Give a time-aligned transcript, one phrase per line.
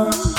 [0.00, 0.29] amor.